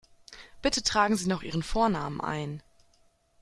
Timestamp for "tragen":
0.81-1.15